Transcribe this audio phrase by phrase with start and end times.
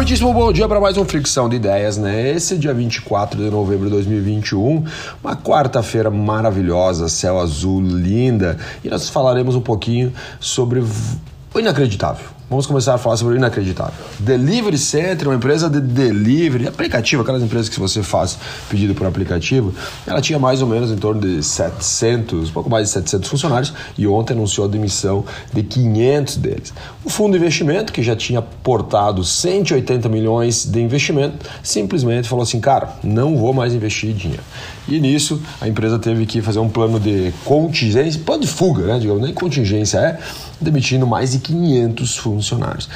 [0.00, 2.30] Muitíssimo bom dia para mais um Fricção de Ideias, né?
[2.30, 4.82] Esse dia 24 de novembro de 2021,
[5.22, 10.10] uma quarta-feira maravilhosa, céu azul, linda, e nós falaremos um pouquinho
[10.40, 13.94] sobre o inacreditável Vamos começar a falar sobre o inacreditável.
[14.18, 18.36] Delivery Center, uma empresa de delivery, aplicativo, aquelas empresas que você faz
[18.68, 19.72] pedido por aplicativo,
[20.04, 24.04] ela tinha mais ou menos em torno de 700, pouco mais de 700 funcionários e
[24.04, 26.74] ontem anunciou a demissão de 500 deles.
[27.04, 32.58] O fundo de investimento, que já tinha portado 180 milhões de investimento, simplesmente falou assim:
[32.58, 34.42] cara, não vou mais investir dinheiro.
[34.88, 38.98] E nisso a empresa teve que fazer um plano de contingência, plano de fuga, né?
[38.98, 40.18] Digamos, nem contingência é,
[40.60, 42.39] demitindo mais de 500 funcionários.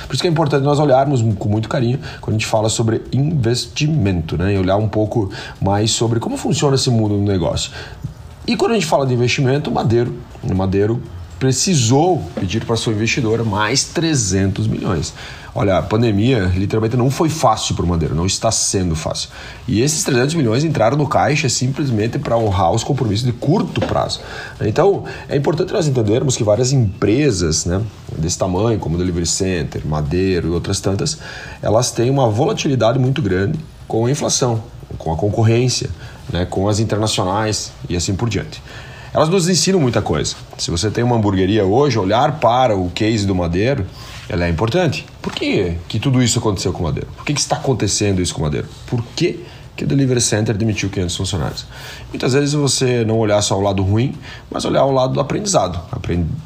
[0.07, 3.03] Por isso que é importante nós olharmos com muito carinho quando a gente fala sobre
[3.13, 4.55] investimento, né?
[4.55, 5.31] E olhar um pouco
[5.61, 7.71] mais sobre como funciona esse mundo do negócio.
[8.47, 10.15] E quando a gente fala de investimento, Madeiro,
[10.55, 11.03] Madeiro
[11.39, 15.15] precisou pedir para sua investidora mais 300 milhões.
[15.57, 19.29] Olha, a pandemia literalmente não foi fácil para o Madeira, não está sendo fácil.
[19.69, 24.21] E esses 300 milhões entraram no caixa simplesmente para honrar os compromissos de curto prazo.
[24.61, 27.81] Então, é importante nós entendermos que várias empresas né,
[28.19, 31.19] desse tamanho, como Delivery Center, Madeiro e outras tantas,
[31.63, 34.61] elas têm uma volatilidade muito grande com a inflação,
[34.99, 35.89] com a concorrência,
[36.33, 38.61] né, com as internacionais e assim por diante
[39.13, 40.35] elas nos ensinam muita coisa.
[40.59, 43.87] Se você tem uma hamburgueria hoje, olhar para o case do Madeiro
[44.29, 45.07] ela é importante.
[45.25, 47.09] Por que, que tudo isso aconteceu com o Madeiro?
[47.17, 48.69] Por que, que está acontecendo isso com o Madeiro?
[48.87, 49.43] Por que,
[49.75, 51.67] que o Delivery Center demitiu 500 funcionários?
[52.11, 54.15] Muitas vezes você não olhar só o lado ruim,
[54.51, 55.81] mas olhar o lado do aprendizado.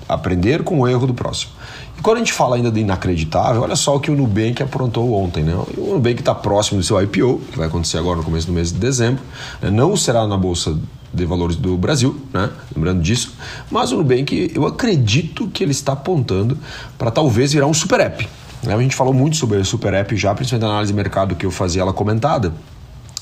[0.08, 1.50] aprender com o erro do próximo.
[1.98, 5.12] E quando a gente fala ainda de inacreditável, olha só o que o Nubank aprontou
[5.12, 5.42] ontem.
[5.42, 5.60] Né?
[5.76, 8.72] O Nubank está próximo do seu IPO, que vai acontecer agora no começo do mês
[8.72, 9.24] de dezembro.
[9.60, 9.72] Né?
[9.72, 10.78] Não será na Bolsa
[11.12, 12.48] de Valores do Brasil, né?
[12.76, 13.34] lembrando disso.
[13.72, 16.56] Mas o Nubank, eu acredito que ele está apontando
[16.96, 18.37] para talvez virar um super app.
[18.62, 18.74] Né?
[18.74, 21.50] A gente falou muito sobre super app já, principalmente na análise de mercado que eu
[21.50, 22.52] fazia ela comentada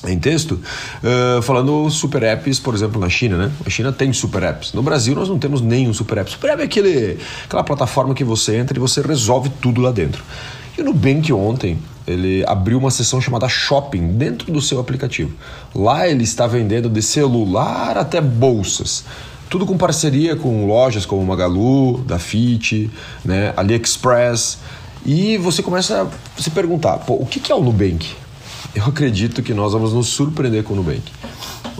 [0.05, 3.51] em texto, uh, falando super apps, por exemplo, na China, né?
[3.65, 4.73] A China tem super apps.
[4.73, 6.29] No Brasil nós não temos nenhum super app.
[6.29, 10.23] Super app é aquele, aquela plataforma que você entra e você resolve tudo lá dentro.
[10.77, 15.33] E o Nubank ontem, ele abriu uma seção chamada Shopping dentro do seu aplicativo.
[15.73, 19.03] Lá ele está vendendo de celular até bolsas.
[19.49, 22.91] Tudo com parceria com lojas como Magalu, da Fit,
[23.25, 24.59] né, AliExpress.
[25.07, 26.03] E você começa
[26.37, 28.13] a se perguntar, pô, o que é o Nubank?
[28.75, 31.01] Eu acredito que nós vamos nos surpreender com o Nubank.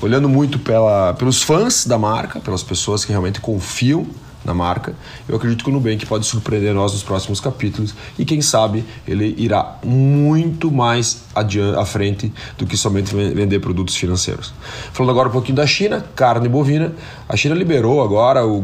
[0.02, 4.08] Olhando muito pela, pelos fãs da marca, pelas pessoas que realmente confiam
[4.46, 4.96] na marca.
[5.28, 9.36] Eu acredito que o Nubank pode surpreender nós nos próximos capítulos e quem sabe ele
[9.38, 14.54] irá muito mais adiante, à frente do que somente vender produtos financeiros.
[14.94, 16.94] Falando agora um pouquinho da China, carne bovina.
[17.28, 18.64] A China liberou agora um,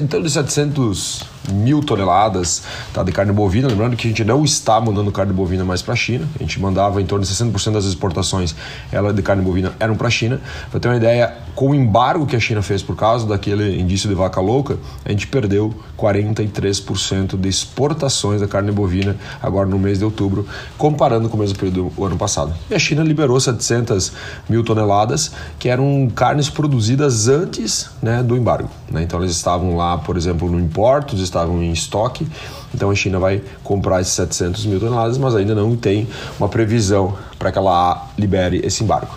[0.00, 2.62] em torno de 700 mil toneladas
[2.92, 3.68] tá, de carne bovina.
[3.68, 6.28] Lembrando que a gente não está mandando carne bovina mais para a China.
[6.38, 8.54] A gente mandava em torno de 60% das exportações
[8.90, 10.40] ela de carne bovina eram para a China.
[10.70, 14.08] Para ter uma ideia, com o embargo que a China fez por causa daquele indício
[14.08, 19.98] de vaca louca, a gente perdeu 43% de exportações da carne bovina agora no mês
[19.98, 20.46] de outubro,
[20.78, 22.54] comparando com o mesmo período do ano passado.
[22.70, 24.12] E a China liberou 700
[24.48, 28.70] mil toneladas, que eram carnes produzidas antes né, do embargo.
[28.90, 29.02] Né?
[29.02, 32.26] Então elas estavam lá, por exemplo, no importos, estavam em estoque.
[32.74, 37.14] Então a China vai comprar esses 700 mil toneladas, mas ainda não tem uma previsão
[37.38, 39.08] para que ela libere esse embargo.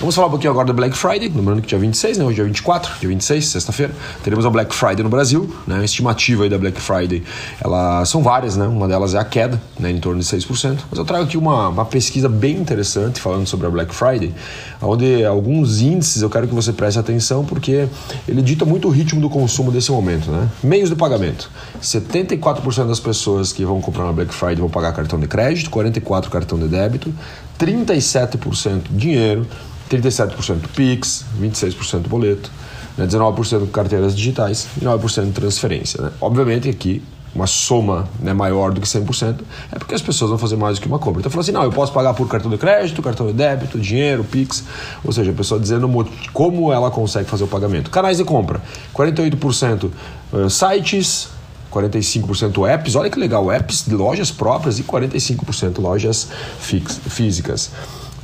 [0.00, 2.24] Vamos falar um pouquinho agora do Black Friday, lembrando que dia 26, né?
[2.24, 5.80] hoje é dia 24, dia 26, sexta-feira, teremos a Black Friday no Brasil, né?
[5.80, 7.22] A estimativa aí da Black Friday,
[7.62, 8.66] ela, são várias, né?
[8.66, 9.90] Uma delas é a queda, né?
[9.90, 13.66] em torno de 6%, mas eu trago aqui uma, uma pesquisa bem interessante falando sobre
[13.66, 14.34] a Black Friday,
[14.82, 17.88] onde alguns índices eu quero que você preste atenção, porque
[18.28, 20.48] ele dita muito o ritmo do consumo desse momento, né?
[20.62, 21.50] Meios de pagamento,
[21.82, 26.28] 74% das pessoas que vão comprar na Black Friday vão pagar cartão de crédito, 44%
[26.28, 27.12] cartão de débito,
[27.58, 29.46] 37% dinheiro,
[29.90, 32.50] 37% Pix, 26% boleto,
[32.96, 36.02] né, 19% carteiras digitais e 9% transferência.
[36.02, 36.10] Né?
[36.20, 37.02] Obviamente aqui
[37.36, 39.40] uma soma né, maior do que 100%,
[39.70, 41.20] é porque as pessoas vão fazer mais do que uma compra.
[41.20, 44.24] Então, falou assim: não, eu posso pagar por cartão de crédito, cartão de débito, dinheiro,
[44.24, 44.64] Pix.
[45.04, 45.86] Ou seja, a pessoa dizendo
[46.32, 47.90] como ela consegue fazer o pagamento.
[47.90, 48.60] Canais de compra:
[48.94, 49.90] 48%
[50.32, 51.28] eh, sites,
[51.72, 56.28] 45% apps, olha que legal, apps de lojas próprias e 45% lojas
[56.58, 57.70] fix, físicas.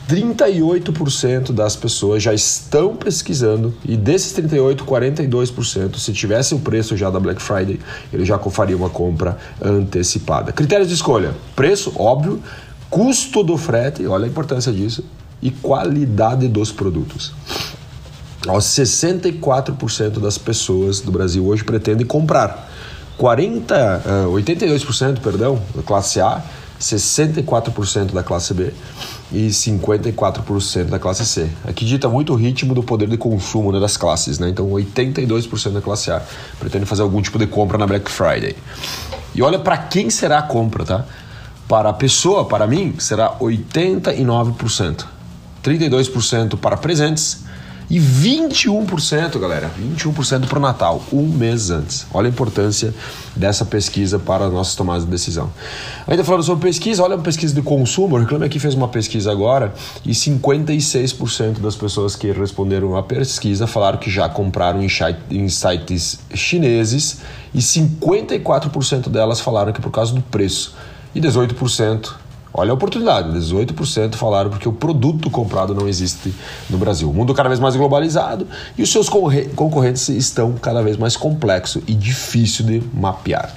[0.08, 7.08] 38% das pessoas já estão pesquisando e desses 38, 42%, se tivesse o preço já
[7.08, 7.80] da Black Friday,
[8.12, 10.52] ele já faria uma compra antecipada.
[10.52, 12.42] Critérios de escolha: preço, óbvio,
[12.90, 15.04] custo do frete, olha a importância disso,
[15.40, 17.32] e qualidade dos produtos.
[18.46, 22.70] 64% das pessoas do Brasil hoje pretendem comprar
[23.16, 26.42] 40, uh, 82%, perdão, da classe A,
[26.82, 28.72] 64% da classe B
[29.30, 31.48] e 54% da classe C.
[31.64, 34.48] Aqui dita muito o ritmo do poder de consumo né, das classes, né?
[34.48, 36.20] Então 82% da classe A
[36.58, 38.56] pretende fazer algum tipo de compra na Black Friday.
[39.34, 41.04] E olha para quem será a compra, tá?
[41.68, 45.04] Para a pessoa, para mim, será 89%.
[45.62, 47.44] 32% para presentes
[47.90, 52.06] e 21%, galera, 21% para o Natal, um mês antes.
[52.12, 52.94] Olha a importância
[53.36, 55.52] dessa pesquisa para as nossas tomadas de decisão.
[56.06, 58.16] Ainda falando sobre pesquisa, olha a pesquisa de consumo.
[58.16, 59.72] O Reclame Aqui fez uma pesquisa agora
[60.04, 64.80] e 56% das pessoas que responderam à pesquisa falaram que já compraram
[65.30, 67.20] em sites chineses
[67.54, 70.74] e 54% delas falaram que por causa do preço
[71.14, 72.21] e 18%
[72.54, 76.34] Olha a oportunidade, 18% falaram porque o produto comprado não existe
[76.68, 77.08] no Brasil.
[77.08, 78.46] O mundo cada vez mais globalizado
[78.76, 83.54] e os seus concorrentes estão cada vez mais complexo e difícil de mapear.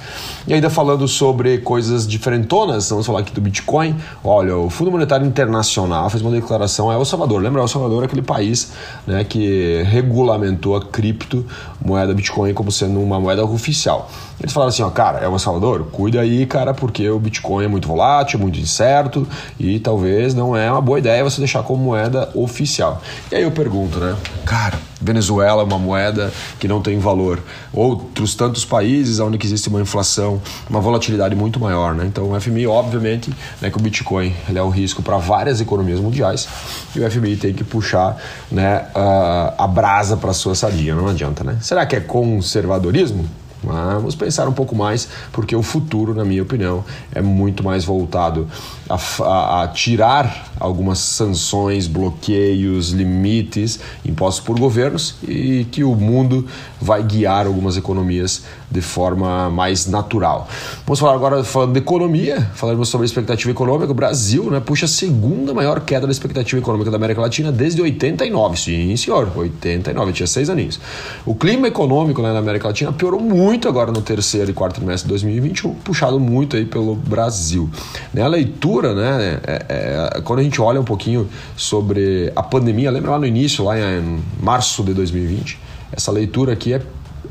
[0.47, 3.97] E ainda falando sobre coisas diferentonas, vamos falar aqui do Bitcoin.
[4.24, 7.42] Olha, o Fundo Monetário Internacional fez uma declaração a El Salvador.
[7.42, 8.71] Lembra El Salvador aquele país
[9.06, 14.09] né, que regulamentou a criptomoeda Bitcoin como sendo uma moeda oficial.
[14.39, 17.88] Eles falaram assim, ó, cara, El Salvador, cuida aí, cara, porque o Bitcoin é muito
[17.89, 19.27] volátil, muito incerto certo
[19.59, 23.01] e talvez não é uma boa ideia você deixar como moeda oficial.
[23.31, 24.15] E aí eu pergunto, né?
[24.45, 27.41] Cara, Venezuela é uma moeda que não tem valor.
[27.73, 30.39] Outros tantos países onde existe uma inflação,
[30.69, 32.05] uma volatilidade muito maior, né?
[32.05, 35.99] Então o FMI, obviamente, né, que o Bitcoin ele é um risco para várias economias
[35.99, 36.47] mundiais
[36.95, 38.15] e o FMI tem que puxar
[38.51, 41.57] né, a, a brasa para sua sardinha, não adianta, né?
[41.61, 43.27] Será que é conservadorismo?
[43.65, 46.83] Vamos pensar um pouco mais, porque o futuro, na minha opinião,
[47.13, 48.47] é muito mais voltado
[48.89, 56.45] a, a, a tirar algumas sanções, bloqueios, limites impostos por governos e que o mundo
[56.79, 60.47] vai guiar algumas economias de forma mais natural.
[60.85, 63.91] Vamos falar agora falando de economia, falaremos sobre a expectativa econômica.
[63.91, 67.81] O Brasil né, puxa a segunda maior queda da expectativa econômica da América Latina desde
[67.81, 68.57] 89.
[68.59, 70.79] Sim, senhor, 89, tinha seis aninhos.
[71.25, 75.07] O clima econômico né, na América Latina piorou muito agora no terceiro e quarto trimestre
[75.07, 77.69] de 2021, puxado muito aí pelo Brasil.
[78.13, 82.92] Né, a leitura, né, é, é, quando a gente olha um pouquinho sobre a pandemia,
[82.92, 85.60] lembra lá no início, lá em março de 2020,
[85.92, 86.81] essa leitura aqui é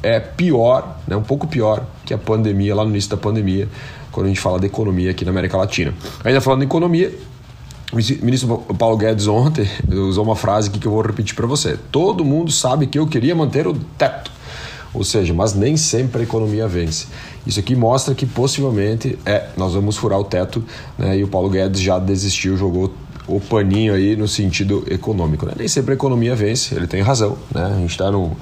[0.03, 3.67] é pior, né, um pouco pior que a pandemia, lá no início da pandemia,
[4.13, 5.95] quando a gente fala de economia aqui na América Latina.
[6.23, 7.11] Ainda falando economia,
[7.93, 11.79] o ministro Paulo Guedes ontem usou uma frase que eu vou repetir para você.
[11.91, 14.34] Todo mundo sabe que eu queria manter o teto.
[14.95, 17.07] Ou seja, mas nem sempre a economia vence.
[17.45, 20.65] Isso aqui mostra que possivelmente é, nós vamos furar o teto,
[20.97, 21.19] né?
[21.19, 22.95] E o Paulo Guedes já desistiu, jogou
[23.27, 25.47] o paninho aí no sentido econômico.
[25.47, 25.53] Né?
[25.57, 27.39] Nem sempre a economia vence, ele tem razão.
[27.53, 27.65] Né?
[27.65, 28.33] A gente está num,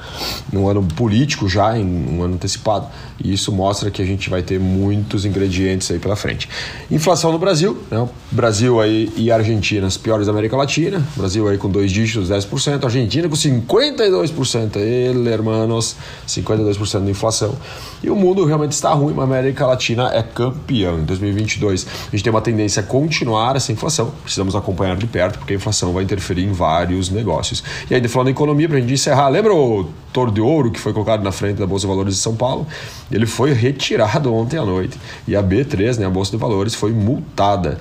[0.53, 2.89] num ano político já, em um ano antecipado,
[3.23, 6.49] e isso mostra que a gente vai ter muitos ingredientes aí pela frente.
[6.91, 8.09] Inflação no Brasil, né?
[8.31, 12.85] Brasil aí e Argentina, as piores da América Latina, Brasil aí com dois dígitos, 10%,
[12.85, 15.97] Argentina com 52%, ele, hermanos,
[16.27, 17.55] 52% de inflação.
[18.03, 20.99] E o mundo realmente está ruim, mas a América Latina é campeão.
[20.99, 25.07] Em 2022, a gente tem uma tendência a continuar essa inflação, precisamos acompanhar acompanhar de
[25.07, 27.63] perto, porque a inflação vai interferir em vários negócios.
[27.91, 30.81] E aí, falando em economia, para a gente encerrar, lembra o Toro de Ouro que
[30.81, 32.67] foi colocado na frente da Bolsa de Valores de São Paulo?
[33.11, 34.99] Ele foi retirado ontem à noite.
[35.29, 37.79] E a B3, né, a Bolsa de Valores, foi multada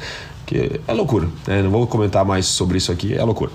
[0.52, 1.30] que é loucura.
[1.48, 1.62] Né?
[1.62, 3.50] Não vou comentar mais sobre isso aqui, é loucura.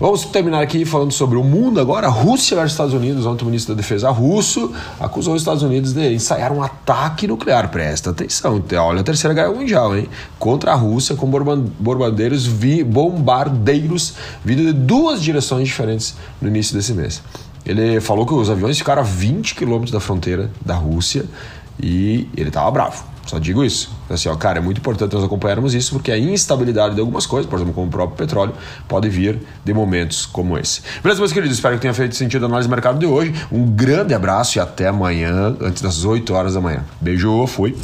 [0.00, 2.08] Vamos terminar aqui falando sobre o mundo agora.
[2.08, 3.26] Rússia versus Estados Unidos.
[3.26, 7.68] Ontem o ministro da Defesa russo acusou os Estados Unidos de ensaiar um ataque nuclear.
[7.70, 10.08] Presta atenção, olha a terceira guerra mundial, hein?
[10.38, 12.48] Contra a Rússia com bombardeiros,
[12.86, 17.22] bombardeiros vindo de duas direções diferentes no início desse mês.
[17.66, 21.26] Ele falou que os aviões ficaram a 20 quilômetros da fronteira da Rússia
[21.78, 23.17] e ele estava bravo.
[23.28, 23.90] Só digo isso.
[24.08, 27.48] Assim, ó, cara, é muito importante nós acompanharmos isso, porque a instabilidade de algumas coisas,
[27.48, 28.54] por exemplo, como o próprio petróleo,
[28.88, 30.80] pode vir de momentos como esse.
[31.02, 31.54] Beleza, meus queridos?
[31.54, 33.34] Espero que tenha feito sentido a análise do mercado de hoje.
[33.52, 36.82] Um grande abraço e até amanhã, antes das 8 horas da manhã.
[37.02, 37.76] Beijo, fui.